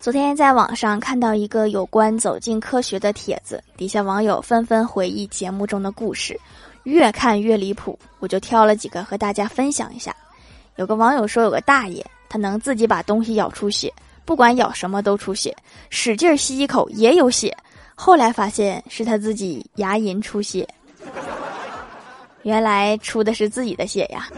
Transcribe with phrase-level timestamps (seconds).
[0.00, 6.40] 昨天在网上看到一个有关走进科学的帖子底下网友纷纷回忆节目中的故事
[6.84, 10.16] 越看越离谱我就挑了几个和大家分享一下。
[10.76, 13.92] 有个网友说有个大爷他能自己把东西咬出血
[14.24, 15.54] 不管咬什么都出血
[15.90, 17.54] 使劲吸一口也有血。
[17.94, 20.66] 后来发现是他自己牙龈出血。
[22.42, 24.30] 原来出的是自己的血呀。